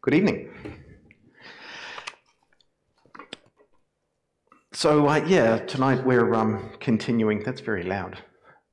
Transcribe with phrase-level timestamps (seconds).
[0.00, 0.48] Good evening.
[4.72, 8.16] So, uh, yeah, tonight we're um, continuing, that's very loud,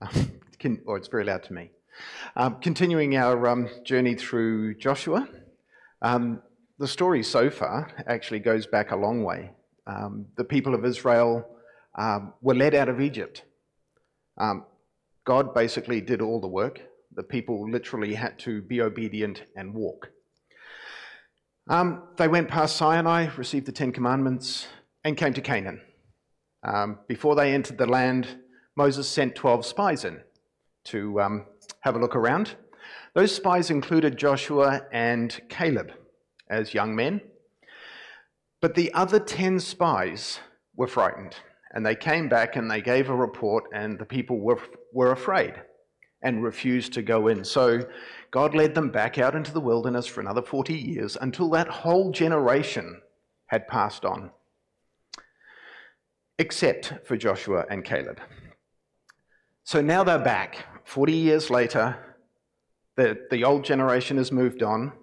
[0.85, 1.71] or it's very loud to me.
[2.35, 5.27] Um, continuing our um, journey through Joshua.
[6.03, 6.43] Um,
[6.77, 9.49] the story so far actually goes back a long way.
[9.87, 11.43] Um, the people of Israel
[11.97, 13.41] um, were led out of Egypt.
[15.25, 16.81] God basically did all the work.
[17.15, 20.11] The people literally had to be obedient and walk.
[21.67, 24.67] Um, they went past Sinai, received the Ten Commandments,
[25.03, 25.81] and came to Canaan.
[26.61, 28.37] Um, before they entered the land,
[28.75, 30.21] Moses sent 12 spies in
[30.85, 31.45] to um,
[31.79, 32.55] have a look around.
[33.15, 35.91] Those spies included Joshua and Caleb
[36.49, 37.21] as young men.
[38.61, 40.39] But the other 10 spies
[40.75, 41.35] were frightened,
[41.73, 44.59] and they came back and they gave a report, and the people were,
[44.93, 45.55] were afraid
[46.21, 47.43] and refused to go in.
[47.43, 47.85] So
[48.31, 52.11] God led them back out into the wilderness for another 40 years until that whole
[52.11, 53.01] generation
[53.47, 54.31] had passed on,
[56.39, 58.19] except for Joshua and Caleb.
[59.63, 60.65] So now they're back.
[60.85, 62.17] 40 years later,
[62.95, 64.93] the, the old generation has moved on.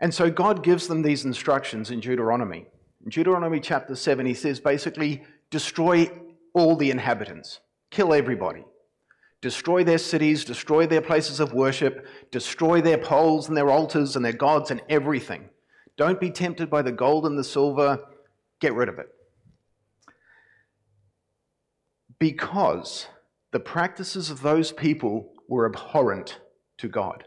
[0.00, 2.66] And so God gives them these instructions in Deuteronomy.
[3.04, 6.10] In Deuteronomy chapter 7, he says basically, destroy
[6.54, 8.64] all the inhabitants, kill everybody
[9.42, 14.24] destroy their cities, destroy their places of worship, destroy their poles and their altars and
[14.24, 15.50] their gods and everything.
[15.98, 17.98] Don't be tempted by the gold and the silver,
[18.60, 19.08] get rid of it.
[22.18, 23.08] Because
[23.50, 26.38] the practices of those people were abhorrent
[26.78, 27.24] to God.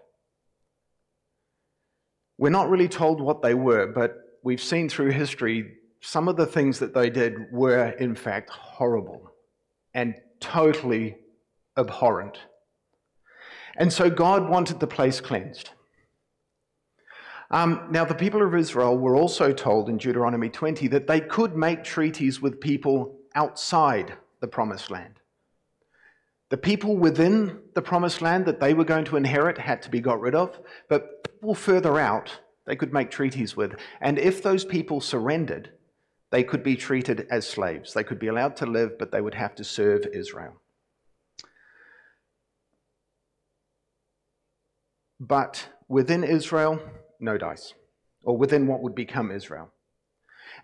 [2.37, 6.45] We're not really told what they were, but we've seen through history some of the
[6.45, 9.31] things that they did were, in fact, horrible
[9.93, 11.17] and totally
[11.77, 12.39] abhorrent.
[13.77, 15.71] And so God wanted the place cleansed.
[17.51, 21.55] Um, now, the people of Israel were also told in Deuteronomy 20 that they could
[21.55, 25.19] make treaties with people outside the promised land.
[26.49, 29.99] The people within the promised land that they were going to inherit had to be
[29.99, 33.75] got rid of, but people further out they could make treaties with.
[34.01, 35.71] And if those people surrendered,
[36.31, 37.93] they could be treated as slaves.
[37.93, 40.61] They could be allowed to live, but they would have to serve Israel.
[45.19, 46.79] But within Israel,
[47.19, 47.73] no dice,
[48.23, 49.71] or within what would become Israel.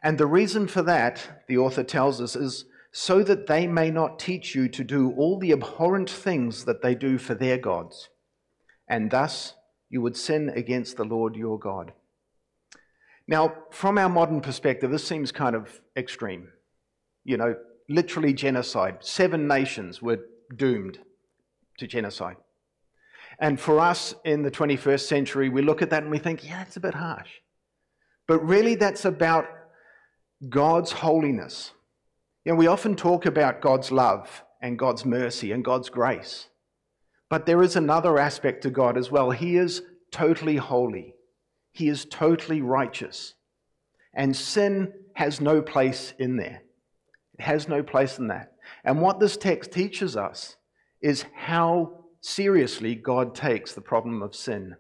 [0.03, 4.19] And the reason for that, the author tells us, is so that they may not
[4.19, 8.09] teach you to do all the abhorrent things that they do for their gods,
[8.87, 9.53] and thus
[9.89, 11.93] you would sin against the Lord your God.
[13.27, 16.49] Now, from our modern perspective, this seems kind of extreme.
[17.23, 17.55] You know,
[17.87, 18.97] literally genocide.
[19.01, 20.19] Seven nations were
[20.53, 20.99] doomed
[21.77, 22.37] to genocide.
[23.41, 26.61] And for us in the 21st century, we look at that and we think, yeah,
[26.61, 27.29] it's a bit harsh.
[28.27, 29.47] But really, that's about
[30.47, 31.71] God's holiness.
[32.45, 36.47] You know, we often talk about God's love and God's mercy and God's grace.
[37.29, 39.31] But there is another aspect to God as well.
[39.31, 39.81] He is
[40.11, 41.15] totally holy,
[41.71, 43.33] He is totally righteous.
[44.13, 46.61] And sin has no place in there.
[47.39, 48.53] It has no place in that.
[48.83, 50.57] And what this text teaches us
[51.01, 54.75] is how seriously God takes the problem of sin.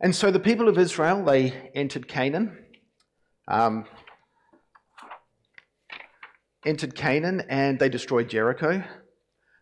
[0.00, 2.64] And so the people of Israel, they entered Canaan.
[3.48, 3.86] Um,
[6.64, 8.84] entered Canaan and they destroyed Jericho.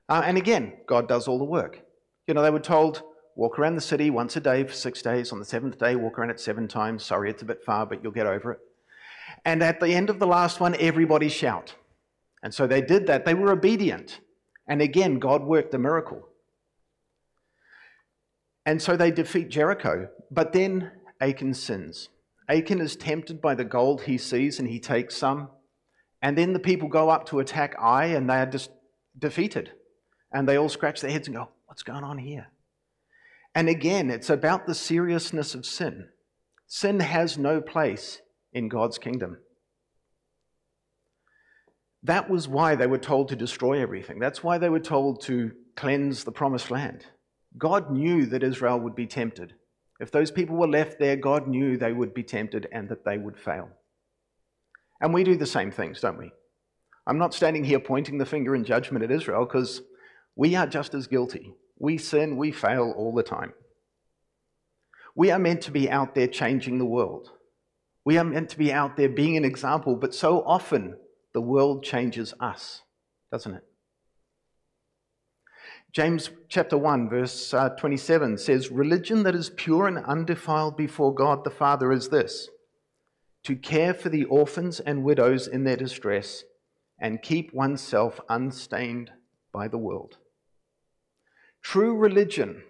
[0.08, 1.80] Uh, and again, God does all the work.
[2.26, 3.02] You know, they were told,
[3.34, 5.32] walk around the city once a day for six days.
[5.32, 7.04] On the seventh day, walk around it seven times.
[7.04, 8.58] Sorry, it's a bit far, but you'll get over it.
[9.44, 11.74] And at the end of the last one, everybody shout.
[12.42, 13.24] And so they did that.
[13.24, 14.20] They were obedient.
[14.66, 16.28] And again, God worked a miracle.
[18.64, 20.08] And so they defeat Jericho.
[20.30, 20.90] But then
[21.20, 22.08] Achan sins.
[22.48, 25.48] Achan is tempted by the gold he sees and he takes some.
[26.20, 28.70] And then the people go up to attack Ai and they are just
[29.18, 29.72] defeated.
[30.32, 32.48] And they all scratch their heads and go, What's going on here?
[33.54, 36.08] And again, it's about the seriousness of sin.
[36.66, 38.20] Sin has no place
[38.52, 39.38] in God's kingdom.
[42.06, 44.20] That was why they were told to destroy everything.
[44.20, 47.04] That's why they were told to cleanse the promised land.
[47.58, 49.54] God knew that Israel would be tempted.
[49.98, 53.18] If those people were left there, God knew they would be tempted and that they
[53.18, 53.70] would fail.
[55.00, 56.30] And we do the same things, don't we?
[57.08, 59.82] I'm not standing here pointing the finger in judgment at Israel because
[60.36, 61.54] we are just as guilty.
[61.76, 63.52] We sin, we fail all the time.
[65.16, 67.32] We are meant to be out there changing the world.
[68.04, 70.94] We are meant to be out there being an example, but so often
[71.36, 72.80] the world changes us,
[73.30, 73.64] doesn't it?
[75.92, 81.44] James chapter 1, verse uh, 27 says, Religion that is pure and undefiled before God
[81.44, 82.48] the Father is this
[83.44, 86.42] to care for the orphans and widows in their distress
[86.98, 89.10] and keep oneself unstained
[89.52, 90.16] by the world.
[91.60, 92.62] True religion,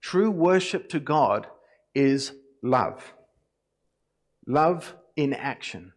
[0.00, 1.46] true worship to God
[1.94, 2.32] is
[2.64, 3.14] love.
[4.44, 5.92] Love in action.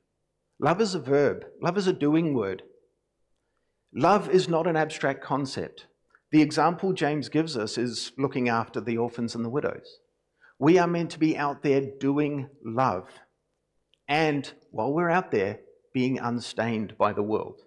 [0.60, 2.64] Love is a verb, love is a doing word.
[3.94, 5.88] Love is not an abstract concept.
[6.32, 10.00] The example James gives us is looking after the orphans and the widows.
[10.60, 13.08] We are meant to be out there doing love.
[14.08, 15.60] And while we're out there,
[15.94, 17.62] being unstained by the world.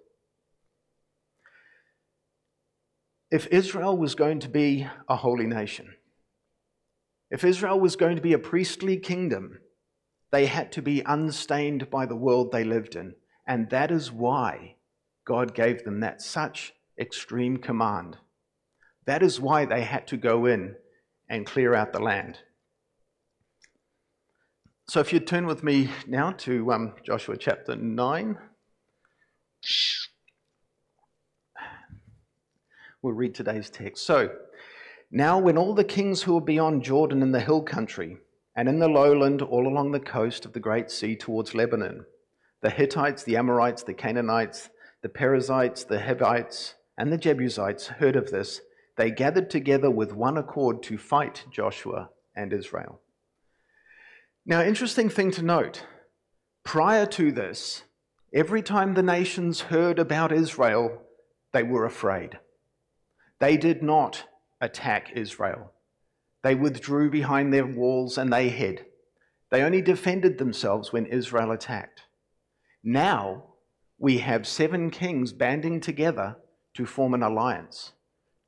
[3.31, 5.95] If Israel was going to be a holy nation,
[7.31, 9.59] if Israel was going to be a priestly kingdom,
[10.31, 13.15] they had to be unstained by the world they lived in.
[13.47, 14.77] And that is why
[15.25, 18.19] God gave them that such extreme command.
[19.07, 20.77] That is why they had to go in
[21.29, 22.39] and clear out the land.
[24.89, 28.39] So if you'd turn with me now to um, Joshua chapter 9.
[33.03, 34.05] We'll read today's text.
[34.05, 34.31] So,
[35.11, 38.19] now when all the kings who were beyond Jordan in the hill country,
[38.57, 42.05] and in the lowland all along the coast of the great sea towards Lebanon.
[42.63, 44.71] The Hittites, the Amorites, the Canaanites,
[45.03, 48.61] the Perizzites, the Hivites, and the Jebusites heard of this.
[48.97, 53.01] They gathered together with one accord to fight Joshua and Israel.
[54.45, 55.87] Now, interesting thing to note
[56.65, 57.85] prior to this,
[58.35, 61.03] every time the nations heard about Israel,
[61.53, 62.39] they were afraid.
[63.39, 64.25] They did not
[64.61, 65.73] attack Israel.
[66.43, 68.87] They withdrew behind their walls and they hid.
[69.51, 72.03] They only defended themselves when Israel attacked.
[72.83, 73.45] Now
[73.99, 76.37] we have seven kings banding together
[76.75, 77.93] to form an alliance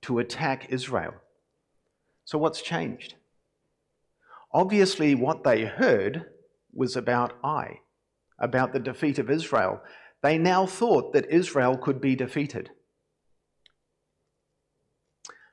[0.03, 1.15] to attack Israel.
[2.25, 3.15] So, what's changed?
[4.53, 6.27] Obviously, what they heard
[6.73, 7.81] was about Ai,
[8.39, 9.83] about the defeat of Israel.
[10.23, 12.71] They now thought that Israel could be defeated.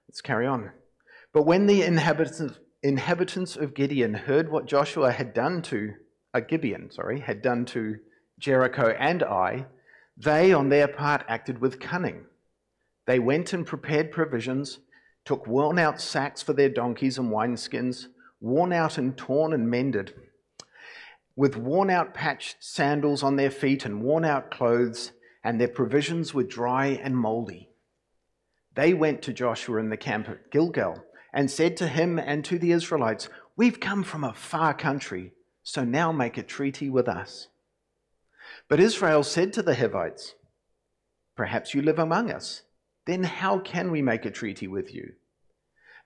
[0.08, 0.72] Let's carry on.
[1.32, 5.94] But when the inhabitants, inhabitants of Gibeon heard what Joshua had done to
[6.34, 7.98] uh, Gibeon, sorry, had done to
[8.40, 9.66] Jericho and Ai,
[10.18, 12.26] they on their part acted with cunning.
[13.06, 14.80] They went and prepared provisions,
[15.24, 18.08] took worn out sacks for their donkeys and wineskins,
[18.42, 20.14] worn out and torn and mended,
[21.36, 25.12] with worn out patched sandals on their feet and worn out clothes,
[25.44, 27.70] and their provisions were dry and mouldy.
[28.76, 31.04] They went to Joshua in the camp at Gilgal
[31.34, 35.34] and said to him and to the Israelites, We've come from a far country,
[35.64, 37.48] so now make a treaty with us.
[38.68, 40.36] But Israel said to the Hivites,
[41.36, 42.64] Perhaps you live among us.
[43.06, 45.14] Then how can we make a treaty with you?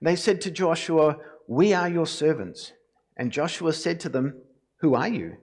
[0.00, 1.16] And they said to Joshua,
[1.46, 2.72] We are your servants.
[3.16, 4.40] And Joshua said to them,
[4.78, 5.36] Who are you?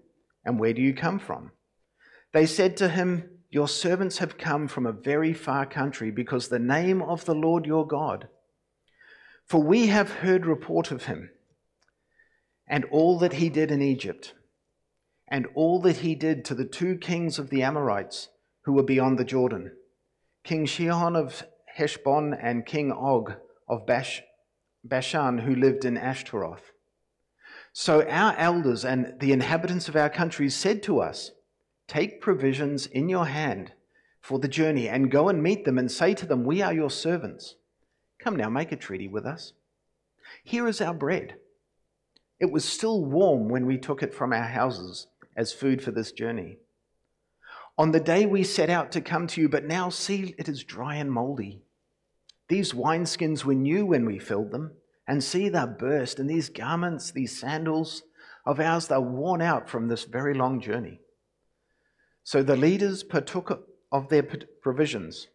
[0.45, 1.51] And where do you come from?
[2.33, 6.59] They said to him, Your servants have come from a very far country because the
[6.59, 8.27] name of the Lord your God
[9.51, 11.29] for we have heard report of him
[12.69, 14.33] and all that he did in Egypt,
[15.27, 18.29] and all that he did to the two kings of the Amorites
[18.61, 19.73] who were beyond the Jordan,
[20.45, 23.33] King Sihon of Heshbon and King Og
[23.67, 24.21] of Bash,
[24.85, 26.71] Bashan, who lived in Ashtaroth.
[27.73, 31.31] So our elders and the inhabitants of our country said to us,
[31.89, 33.73] Take provisions in your hand
[34.21, 36.89] for the journey, and go and meet them, and say to them, We are your
[36.89, 37.55] servants.
[38.23, 39.53] Come now, make a treaty with us.
[40.43, 41.35] Here is our bread.
[42.39, 46.11] It was still warm when we took it from our houses as food for this
[46.11, 46.57] journey.
[47.77, 50.63] On the day we set out to come to you, but now see, it is
[50.63, 51.63] dry and moldy.
[52.47, 54.73] These wineskins were new when we filled them,
[55.07, 58.03] and see, they're burst, and these garments, these sandals
[58.45, 60.99] of ours, they're worn out from this very long journey.
[62.23, 64.23] So the leaders partook of their
[64.61, 65.27] provisions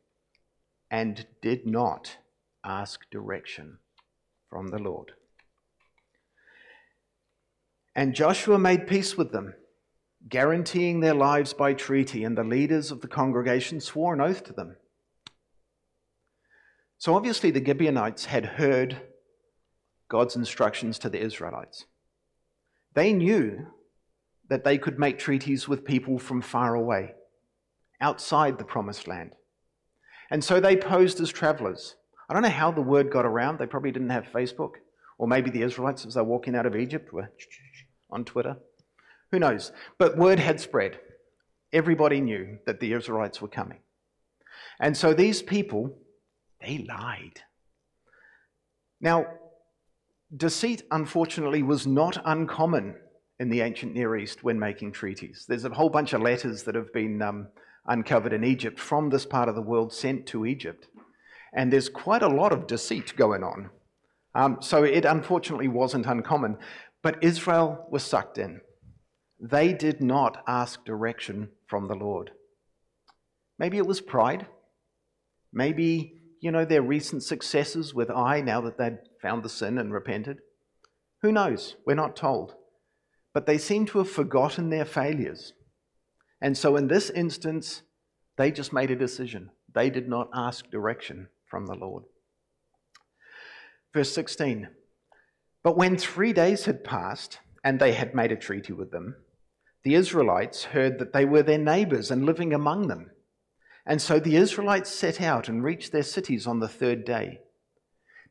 [0.91, 2.17] and did not
[2.67, 3.79] ask direction
[4.51, 5.13] from the Lord.
[7.95, 9.55] And Joshua made peace with them,
[10.29, 14.53] guaranteeing their lives by treaty, and the leaders of the congregation swore an oath to
[14.53, 14.77] them.
[16.99, 19.01] So obviously, the Gibeonites had heard
[20.09, 21.87] God's instructions to the Israelites.
[22.95, 23.67] They knew
[24.49, 27.15] that they could make treaties with people from far away,
[28.01, 29.35] outside the promised land.
[30.31, 31.97] And so they posed as travelers
[32.29, 33.59] I don't know how the word got around.
[33.59, 34.73] They probably didn't have Facebook.
[35.19, 37.31] Or maybe the Israelites, as they're walking out of Egypt, were
[38.11, 38.57] on Twitter.
[39.33, 39.73] Who knows?
[39.99, 40.99] But word had spread.
[41.73, 43.79] Everybody knew that the Israelites were coming.
[44.81, 45.99] And so these people,
[46.61, 47.41] they lied.
[49.01, 49.27] Now,
[50.35, 52.97] deceit, unfortunately, was not uncommon
[53.39, 55.45] in the ancient Near East when making treaties.
[55.49, 57.49] There's a whole bunch of letters that have been um,
[57.87, 60.89] uncovered in Egypt from this part of the world sent to Egypt.
[61.55, 63.71] And there's quite a lot of deceit going on.
[64.35, 66.59] Um, so it unfortunately wasn't uncommon.
[67.03, 68.61] But Israel was sucked in.
[69.41, 72.31] They did not ask direction from the Lord.
[73.59, 74.47] Maybe it was pride.
[75.53, 79.93] Maybe, you know, their recent successes with Ai now that they'd found the sin and
[79.93, 80.39] repented.
[81.23, 81.77] Who knows?
[81.87, 82.55] We're not told.
[83.33, 85.53] But they seem to have forgotten their failures.
[86.41, 87.83] And so in this instance,
[88.37, 89.51] they just made a decision.
[89.75, 92.05] They did not ask direction from the Lord.
[93.93, 94.69] Verse 16
[95.63, 99.17] But when three days had passed, and they had made a treaty with them,
[99.83, 103.11] the Israelites heard that they were their neighbors and living among them.
[103.85, 107.41] And so the Israelites set out and reached their cities on the third day.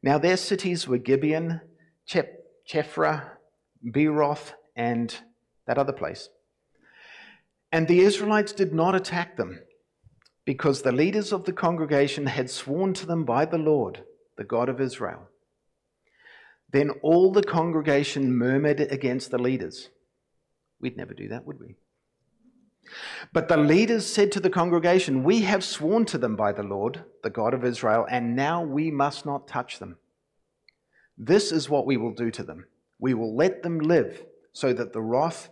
[0.03, 1.61] Now their cities were Gibeon,
[2.07, 3.29] Chephra,
[3.85, 5.15] Beeroth, and
[5.65, 6.29] that other place.
[7.71, 9.59] And the Israelites did not attack them,
[10.45, 14.03] because the leaders of the congregation had sworn to them by the Lord,
[14.37, 15.27] the God of Israel.
[16.71, 19.89] Then all the congregation murmured against the leaders.
[20.79, 21.75] We'd never do that, would we?
[23.33, 27.03] But the leaders said to the congregation, We have sworn to them by the Lord,
[27.23, 29.97] the God of Israel, and now we must not touch them.
[31.17, 32.65] This is what we will do to them.
[32.99, 34.23] We will let them live,
[34.53, 35.49] so that the wrath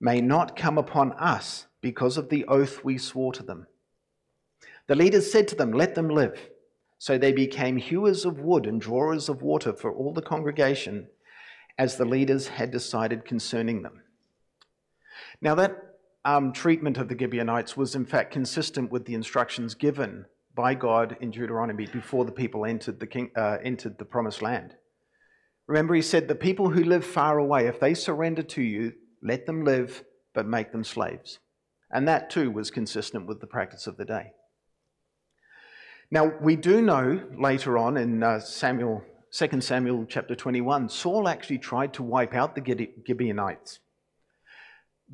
[0.00, 3.66] may not come upon us because of the oath we swore to them.
[4.86, 6.50] The leaders said to them, Let them live.
[6.98, 11.08] So they became hewers of wood and drawers of water for all the congregation,
[11.78, 14.02] as the leaders had decided concerning them.
[15.40, 15.76] Now, that
[16.24, 20.24] um, treatment of the Gibeonites was in fact consistent with the instructions given
[20.54, 24.74] by God in Deuteronomy before the people entered the, king, uh, entered the promised land.
[25.66, 29.46] Remember, he said, The people who live far away, if they surrender to you, let
[29.46, 31.38] them live, but make them slaves.
[31.90, 34.32] And that too was consistent with the practice of the day.
[36.14, 39.02] Now, we do know later on in uh, Samuel,
[39.32, 43.80] 2 Samuel chapter 21, Saul actually tried to wipe out the Gibeonites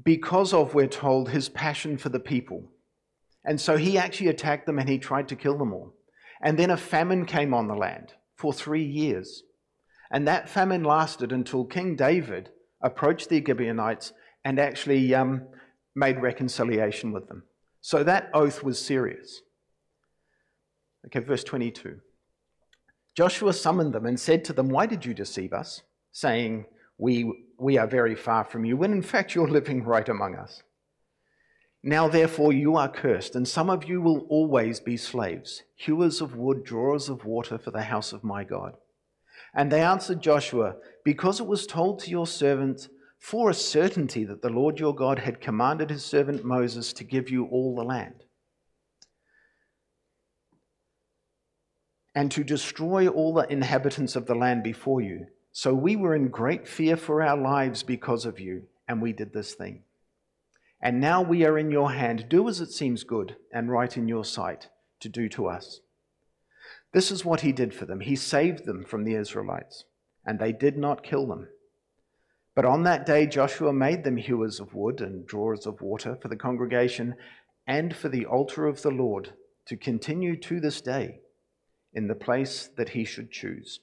[0.05, 2.71] because of, we're told, his passion for the people.
[3.47, 5.95] And so he actually attacked them and he tried to kill them all.
[6.43, 9.43] And then a famine came on the land for three years.
[10.11, 12.51] And that famine lasted until King David
[12.83, 14.13] approached the Gibeonites
[14.45, 15.47] and actually um,
[15.95, 17.45] made reconciliation with them.
[17.81, 19.41] So that oath was serious.
[21.07, 22.01] Okay, verse 22.
[23.17, 26.67] Joshua summoned them and said to them, Why did you deceive us, saying,
[27.01, 30.63] we, we are very far from you, when in fact you're living right among us.
[31.83, 36.37] Now, therefore, you are cursed, and some of you will always be slaves, hewers of
[36.37, 38.75] wood, drawers of water for the house of my God.
[39.55, 42.89] And they answered Joshua, Because it was told to your servant
[43.19, 47.31] for a certainty that the Lord your God had commanded his servant Moses to give
[47.31, 48.25] you all the land,
[52.15, 55.27] and to destroy all the inhabitants of the land before you.
[55.53, 59.33] So we were in great fear for our lives because of you, and we did
[59.33, 59.83] this thing.
[60.81, 62.27] And now we are in your hand.
[62.29, 64.69] Do as it seems good and right in your sight
[65.01, 65.81] to do to us.
[66.93, 68.01] This is what he did for them.
[68.01, 69.85] He saved them from the Israelites,
[70.25, 71.49] and they did not kill them.
[72.55, 76.29] But on that day, Joshua made them hewers of wood and drawers of water for
[76.29, 77.15] the congregation
[77.67, 79.33] and for the altar of the Lord
[79.67, 81.21] to continue to this day
[81.93, 83.81] in the place that he should choose.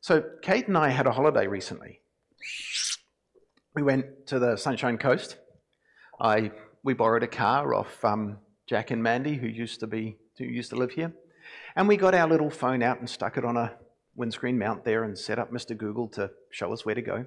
[0.00, 2.00] So, Kate and I had a holiday recently.
[3.74, 5.38] We went to the Sunshine Coast.
[6.20, 6.52] I,
[6.82, 10.70] we borrowed a car off um, Jack and Mandy, who used to be who used
[10.70, 11.12] to live here,
[11.76, 13.72] and we got our little phone out and stuck it on a
[14.14, 15.76] windscreen mount there and set up Mr.
[15.76, 17.24] Google to show us where to go.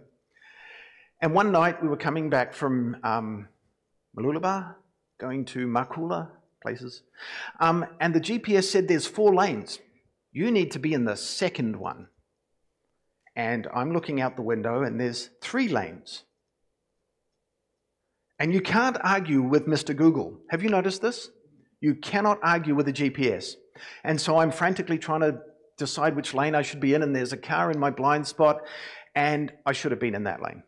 [1.21, 3.47] And one night we were coming back from um,
[5.19, 6.29] going to Makula
[6.61, 7.03] places,
[7.59, 9.79] um, and the GPS said there's four lanes.
[10.31, 12.07] You need to be in the second one
[13.37, 16.23] and I'm looking out the window and there's three lanes.
[18.39, 19.95] And you can't argue with Mr.
[19.95, 20.39] Google.
[20.49, 21.29] Have you noticed this?
[21.79, 23.53] You cannot argue with a GPS.
[24.03, 25.37] And so I'm frantically trying to
[25.77, 28.61] decide which lane I should be in, and there's a car in my blind spot,
[29.13, 30.63] and I should have been in that lane.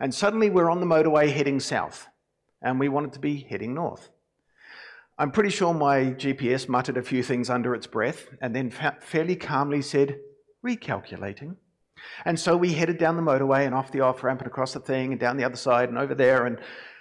[0.00, 2.08] And suddenly we're on the motorway heading south,
[2.62, 4.10] and we wanted to be heading north.
[5.18, 9.34] I'm pretty sure my GPS muttered a few things under its breath and then fairly
[9.34, 10.18] calmly said,
[10.64, 11.56] recalculating.
[12.24, 14.80] And so we headed down the motorway and off the off ramp and across the
[14.80, 16.58] thing and down the other side and over there and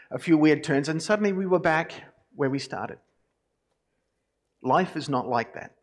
[0.09, 0.89] a few weird turns.
[0.89, 1.91] And suddenly we were back
[2.35, 2.97] where we started.
[4.63, 5.75] Life is not like that.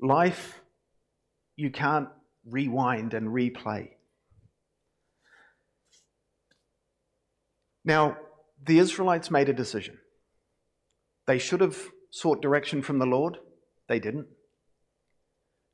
[0.00, 0.60] Life,
[1.56, 2.08] you can't
[2.46, 3.90] rewind and replay.
[7.88, 8.18] Now,
[8.66, 9.96] the Israelites made a decision.
[11.26, 11.78] They should have
[12.10, 13.38] sought direction from the Lord.
[13.88, 14.26] They didn't.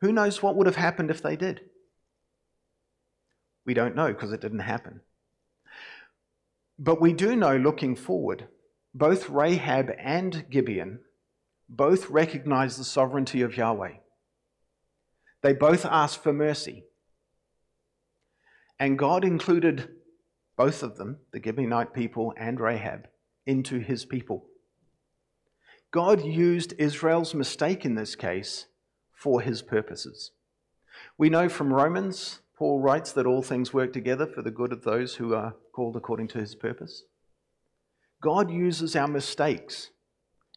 [0.01, 1.63] Who knows what would have happened if they did?
[3.67, 5.01] We don't know because it didn't happen.
[6.79, 8.47] But we do know looking forward,
[8.95, 11.01] both Rahab and Gibeon
[11.69, 13.95] both recognize the sovereignty of Yahweh.
[15.43, 16.85] They both asked for mercy.
[18.79, 19.89] And God included
[20.57, 23.09] both of them, the Gibeonite people and Rahab,
[23.47, 24.47] into his people.
[25.91, 28.67] God used Israel's mistake in this case
[29.13, 30.33] for his purposes.
[31.17, 34.83] We know from Romans, Paul writes that all things work together for the good of
[34.83, 37.05] those who are called according to his purpose.
[38.21, 39.91] God uses our mistakes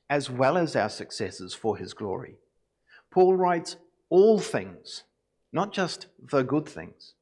[0.10, 2.36] as well as our successes for his glory.
[3.12, 3.78] Paul writes,
[4.10, 5.04] all things,
[5.52, 7.14] not just the good things.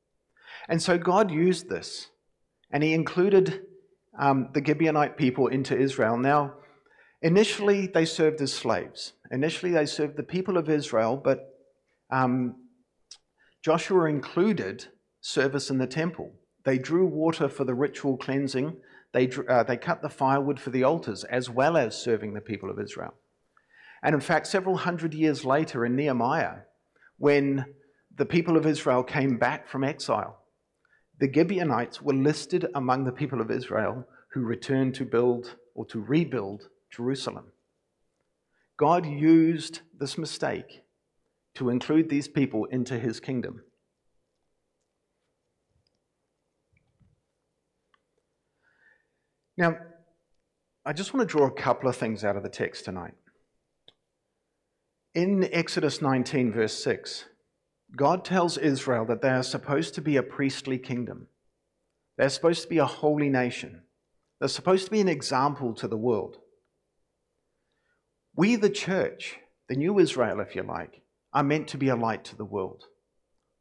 [0.70, 2.10] And so God used this,
[2.76, 3.62] and He included
[4.20, 6.18] um, the Gibeonite people into Israel.
[6.18, 6.56] Now,
[7.22, 9.14] initially they served as slaves.
[9.32, 11.40] Initially they served the people of Israel, but
[12.12, 12.56] um,
[13.64, 14.88] Joshua included
[15.22, 16.34] service in the temple.
[16.66, 18.76] They drew water for the ritual cleansing.
[19.14, 22.70] They, uh, they cut the firewood for the altars, as well as serving the people
[22.70, 23.14] of Israel.
[24.04, 26.64] And in fact, several hundred years later in Nehemiah,
[27.20, 27.68] when
[28.14, 30.42] the people of Israel came back from exile.
[31.20, 36.02] The Gibeonites were listed among the people of Israel who returned to build or to
[36.02, 37.46] rebuild Jerusalem.
[38.78, 40.84] God used this mistake
[41.56, 43.62] to include these people into his kingdom.
[49.58, 49.78] Now,
[50.86, 53.14] I just want to draw a couple of things out of the text tonight.
[55.14, 57.26] In Exodus 19, verse 6,
[57.96, 61.28] God tells Israel that they are supposed to be a priestly kingdom.
[62.18, 63.84] They're supposed to be a holy nation.
[64.40, 66.38] They're supposed to be an example to the world.
[68.36, 69.38] We, the church,
[69.70, 71.02] the new Israel, if you like,
[71.34, 72.84] are meant to be a light to the world,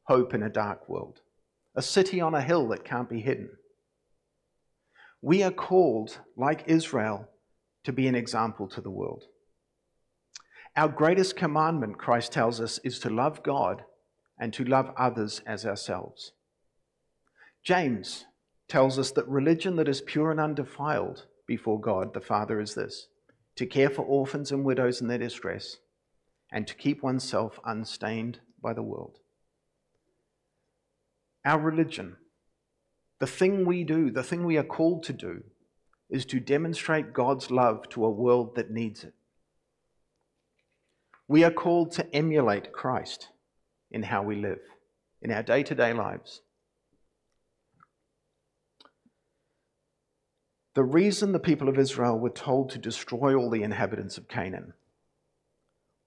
[0.04, 1.20] hope in a dark world,
[1.76, 3.50] a city on a hill that can't be hidden.
[5.22, 7.28] We are called, like Israel,
[7.84, 9.24] to be an example to the world.
[10.76, 13.84] Our greatest commandment, Christ tells us, is to love God
[14.38, 16.32] and to love others as ourselves.
[17.62, 18.26] James
[18.68, 23.08] tells us that religion that is pure and undefiled before God the Father is this
[23.56, 25.76] to care for orphans and widows in their distress,
[26.50, 29.18] and to keep oneself unstained by the world.
[31.44, 32.16] Our religion,
[33.20, 35.44] the thing we do, the thing we are called to do,
[36.10, 39.14] is to demonstrate God's love to a world that needs it.
[41.28, 43.28] We are called to emulate Christ
[43.94, 44.58] in how we live,
[45.22, 46.42] in our day to day lives.
[50.74, 54.72] The reason the people of Israel were told to destroy all the inhabitants of Canaan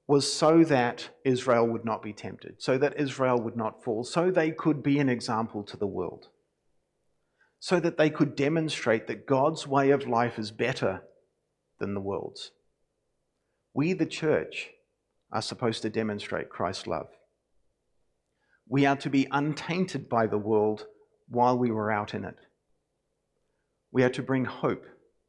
[0.05, 4.29] was so that Israel would not be tempted, so that Israel would not fall, so
[4.29, 6.27] they could be an example to the world,
[7.59, 11.03] so that they could demonstrate that God's way of life is better
[11.79, 12.51] than the world's.
[13.73, 14.71] We, the church,
[15.31, 17.07] are supposed to demonstrate Christ's love.
[18.69, 20.85] We are to be untainted by the world
[21.29, 22.37] while we were out in it.
[23.91, 24.85] We are to bring hope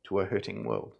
[0.08, 0.94] to a hurting world.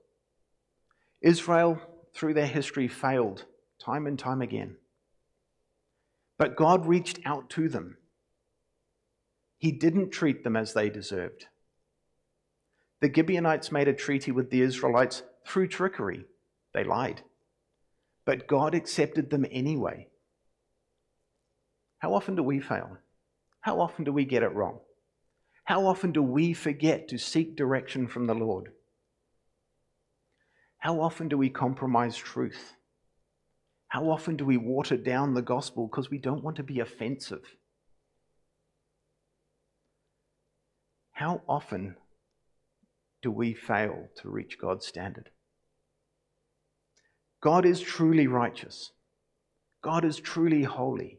[1.20, 1.80] Israel,
[2.14, 3.44] through their history, failed
[3.84, 4.76] time and time again.
[6.36, 7.96] But God reached out to them.
[9.58, 11.46] He didn't treat them as they deserved.
[13.00, 16.24] The Gibeonites made a treaty with the Israelites through trickery.
[16.72, 17.22] They lied
[18.28, 20.06] but God accepted them anyway.
[21.98, 22.96] How often do we fail?
[23.60, 24.78] How often do we get it wrong?
[25.64, 28.72] How often do we forget to seek direction from the Lord?
[30.78, 32.74] How often do we compromise truth?
[33.88, 37.56] How often do we water down the gospel because we don't want to be offensive?
[41.12, 41.96] How often
[43.22, 45.30] do we fail to reach God's standard?
[47.40, 48.92] God is truly righteous.
[49.82, 51.17] God is truly holy.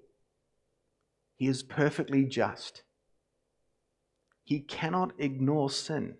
[1.39, 2.83] He is perfectly just.
[4.43, 6.15] He cannot ignore sin.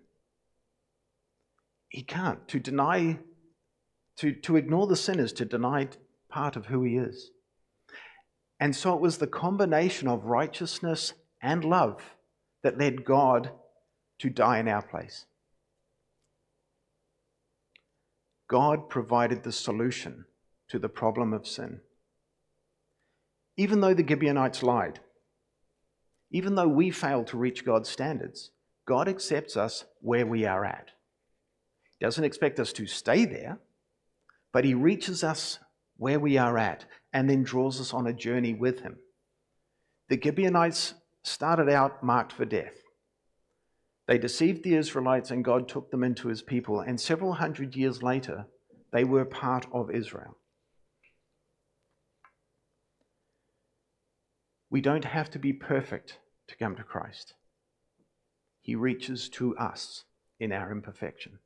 [1.90, 2.48] He can't.
[2.48, 3.18] To deny,
[4.16, 5.88] to, to ignore the sin is to deny
[6.30, 7.32] part of who he is.
[8.58, 12.02] And so it was the combination of righteousness and love
[12.62, 13.50] that led God
[14.20, 15.26] to die in our place.
[18.48, 20.24] God provided the solution
[20.68, 21.80] to the problem of sin.
[23.58, 25.00] Even though the Gibeonites lied,
[26.30, 28.50] even though we fail to reach God's standards,
[28.86, 30.90] God accepts us where we are at.
[31.98, 33.58] He doesn't expect us to stay there,
[34.52, 35.58] but He reaches us
[35.96, 38.96] where we are at and then draws us on a journey with Him.
[40.08, 42.74] The Gibeonites started out marked for death.
[44.06, 48.02] They deceived the Israelites and God took them into His people, and several hundred years
[48.02, 48.46] later,
[48.92, 50.36] they were part of Israel.
[54.70, 57.34] We don't have to be perfect to come to Christ.
[58.60, 60.04] He reaches to us
[60.38, 61.40] in our imperfection.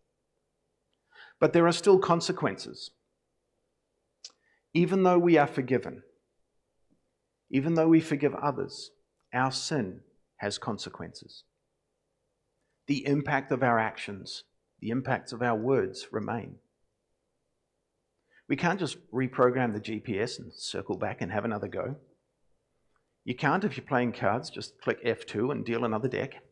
[1.40, 2.90] But there are still consequences.
[4.74, 6.02] Even though we are forgiven,
[7.50, 8.90] even though we forgive others,
[9.32, 10.00] our sin
[10.36, 11.44] has consequences.
[12.86, 14.44] The impact of our actions,
[14.80, 16.56] the impacts of our words remain.
[18.48, 21.96] We can't just reprogram the GPS and circle back and have another go.
[23.24, 26.42] You can't, if you're playing cards, just click F2 and deal another deck.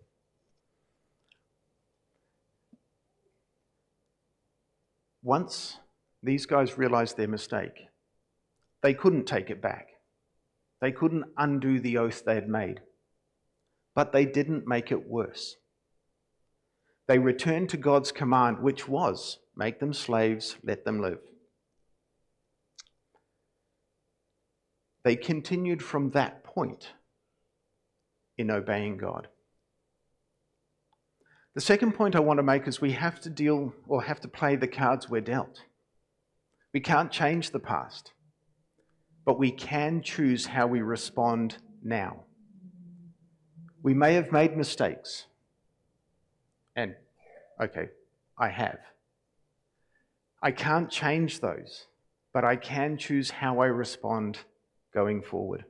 [5.22, 5.78] Once
[6.22, 7.78] these guys realized their mistake,
[8.82, 9.88] they couldn't take it back.
[10.80, 12.80] They couldn't undo the oath they had made.
[13.94, 15.56] But they didn't make it worse.
[17.06, 21.20] They returned to God's command, which was make them slaves, let them live.
[25.04, 26.92] They continued from that point
[28.38, 29.28] in obeying God.
[31.54, 34.28] The second point I want to make is we have to deal or have to
[34.28, 35.64] play the cards we're dealt.
[36.72, 38.12] We can't change the past,
[39.26, 42.24] but we can choose how we respond now.
[43.82, 45.26] We may have made mistakes,
[46.74, 46.94] and
[47.60, 47.88] okay,
[48.38, 48.78] I have.
[50.42, 51.86] I can't change those,
[52.32, 54.38] but I can choose how I respond
[54.94, 55.64] going forward.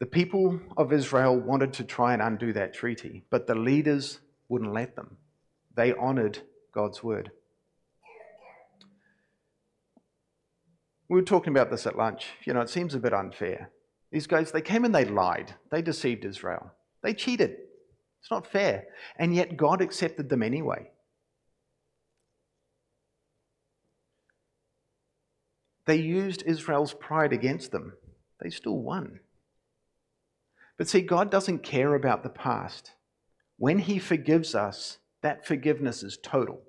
[0.00, 4.18] The people of Israel wanted to try and undo that treaty, but the leaders
[4.48, 5.16] wouldn't let them.
[5.76, 6.40] They honored
[6.74, 7.30] God's word.
[11.08, 12.26] We were talking about this at lunch.
[12.44, 13.70] You know, it seems a bit unfair.
[14.10, 15.54] These guys, they came and they lied.
[15.70, 16.72] They deceived Israel.
[17.02, 17.56] They cheated.
[18.20, 18.86] It's not fair.
[19.16, 20.90] And yet God accepted them anyway.
[25.86, 27.94] They used Israel's pride against them.
[28.40, 29.20] They still won.
[30.78, 32.92] But see, God doesn't care about the past.
[33.56, 36.62] When He forgives us, that forgiveness is total.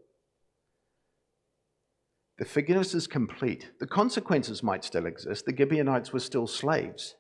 [2.38, 3.72] The forgiveness is complete.
[3.80, 5.46] The consequences might still exist.
[5.46, 7.16] The Gibeonites were still slaves,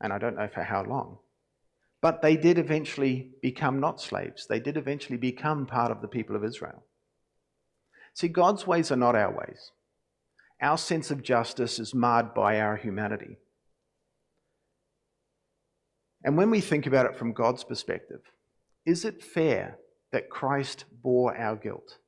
[0.00, 1.18] and I don't know for how long.
[2.02, 4.46] But they did eventually become not slaves.
[4.46, 6.84] They did eventually become part of the people of Israel.
[8.14, 9.72] See, God's ways are not our ways
[10.60, 13.38] our sense of justice is marred by our humanity.
[16.22, 18.20] And when we think about it from God's perspective,
[18.84, 19.78] is it fair
[20.12, 21.98] that Christ bore our guilt?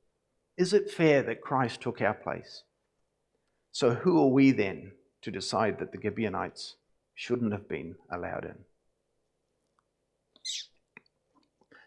[0.57, 2.63] Is it fair that Christ took our place?
[3.71, 4.91] So, who are we then
[5.23, 6.75] to decide that the Gibeonites
[7.15, 8.55] shouldn't have been allowed in?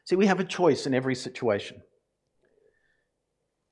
[0.04, 1.82] See, we have a choice in every situation.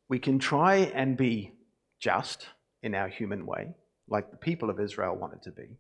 [0.08, 1.52] We can try and be
[1.98, 2.46] just
[2.84, 3.74] in our human way,
[4.06, 5.78] like the people of Israel wanted to be.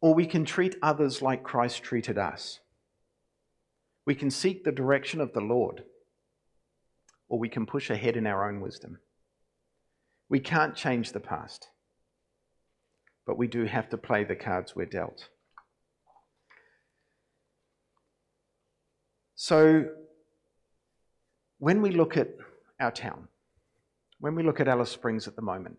[0.00, 2.58] Or we can treat others like Christ treated us.
[4.04, 5.84] We can seek the direction of the Lord,
[7.28, 8.98] or we can push ahead in our own wisdom.
[10.28, 11.68] We can't change the past,
[13.24, 15.28] but we do have to play the cards we're dealt.
[19.36, 19.86] So,
[21.58, 22.30] when we look at
[22.80, 23.28] our town,
[24.20, 25.78] when we look at Alice Springs at the moment,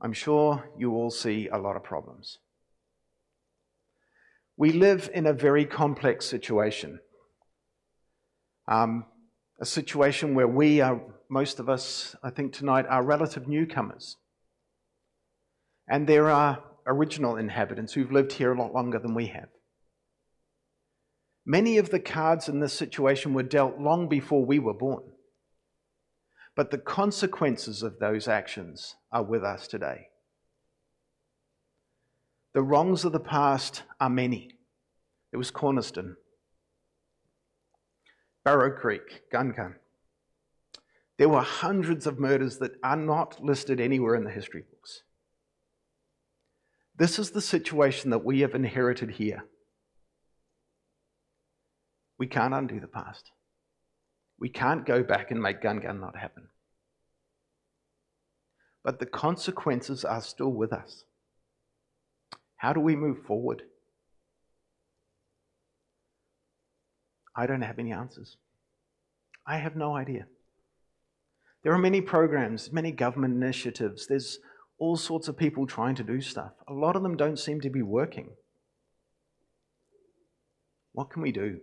[0.00, 2.38] I'm sure you all see a lot of problems.
[4.56, 6.98] We live in a very complex situation.
[8.66, 9.06] Um,
[9.60, 14.16] a situation where we are, most of us, I think tonight, are relative newcomers.
[15.88, 19.48] And there are original inhabitants who've lived here a lot longer than we have.
[21.46, 25.11] Many of the cards in this situation were dealt long before we were born.
[26.54, 30.08] But the consequences of those actions are with us today.
[32.52, 34.50] The wrongs of the past are many.
[35.32, 36.16] It was Coniston,
[38.44, 39.54] Barrow Creek, Gun.
[41.16, 45.04] There were hundreds of murders that are not listed anywhere in the history books.
[46.98, 49.44] This is the situation that we have inherited here.
[52.18, 53.30] We can't undo the past.
[54.42, 56.48] We can't go back and make Gun Gun not happen.
[58.82, 61.04] but the consequences are still with us.
[62.56, 63.62] How do we move forward?
[67.36, 68.36] I don't have any answers.
[69.46, 70.26] I have no idea.
[71.62, 74.08] There are many programs, many government initiatives.
[74.08, 74.40] There's
[74.76, 76.54] all sorts of people trying to do stuff.
[76.66, 78.30] A lot of them don't seem to be working.
[80.90, 81.60] What can we do?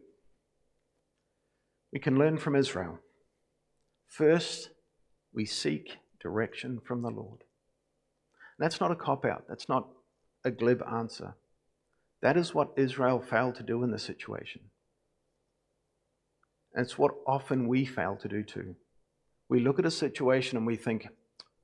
[1.92, 3.00] We can learn from Israel.
[4.08, 4.70] First,
[5.34, 7.44] we seek direction from the Lord.
[8.58, 9.88] That's not a cop out, that's not
[10.44, 11.36] a glib answer.
[12.22, 14.62] That is what Israel failed to do in this situation.
[16.74, 18.76] And it's what often we fail to do too.
[19.48, 21.08] We look at a situation and we think,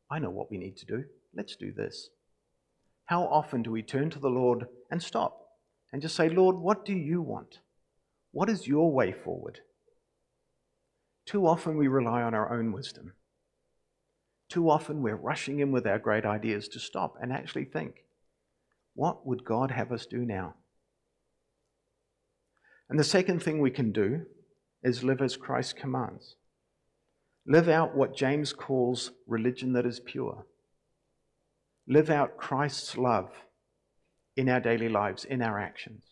[0.10, 1.04] I know what we need to do.
[1.36, 2.10] Let's do this.
[3.06, 5.42] How often do we turn to the Lord and stop
[5.92, 7.60] and just say, Lord, what do you want?
[8.32, 9.60] What is your way forward?
[11.26, 13.14] Too often we rely on our own wisdom.
[14.48, 18.04] Too often we're rushing in with our great ideas to stop and actually think,
[18.94, 20.56] what would God have us do now?
[22.90, 24.22] And the second thing we can do
[24.84, 26.36] is live as Christ commands.
[27.48, 30.46] Live out what James calls religion that is pure.
[31.88, 33.32] Live out Christ's love
[34.36, 36.04] in our daily lives, in our actions,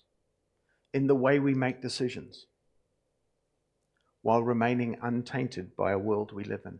[0.93, 2.47] in the way we make decisions,
[4.23, 6.79] while remaining untainted by a world we live in.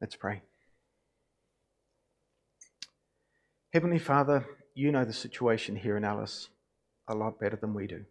[0.00, 0.42] Let's pray.
[3.72, 6.48] Heavenly Father, you know the situation here in Alice
[7.08, 8.04] a lot better than we do.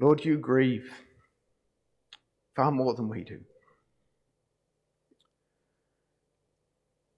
[0.00, 0.92] Lord, you grieve
[2.54, 3.40] far more than we do.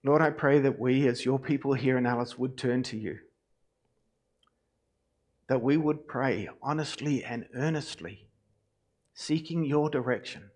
[0.02, 3.18] Lord, I pray that we, as your people here in Alice, would turn to you.
[5.50, 8.28] That we would pray honestly and earnestly,
[9.14, 10.50] seeking your direction.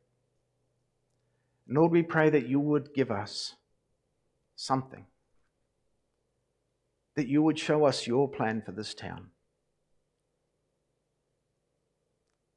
[1.68, 3.56] Lord, we pray that you would give us
[4.54, 5.06] something,
[7.16, 9.30] that you would show us your plan for this town.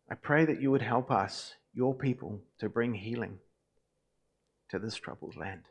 [0.07, 3.39] I pray that you would help us, your people, to bring healing
[4.69, 5.63] to this troubled land.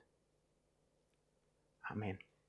[1.92, 2.18] Amen.